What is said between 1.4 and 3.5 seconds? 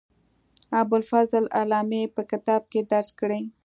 علامي په کتاب کې درج کړې.